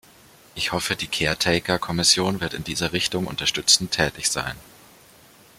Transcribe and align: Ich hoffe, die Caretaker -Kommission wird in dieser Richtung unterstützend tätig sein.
Ich 0.55 0.71
hoffe, 0.71 0.95
die 0.95 1.05
Caretaker 1.05 1.75
-Kommission 1.77 2.41
wird 2.41 2.55
in 2.55 2.63
dieser 2.63 2.91
Richtung 2.91 3.27
unterstützend 3.27 3.91
tätig 3.91 4.31
sein. 4.31 4.55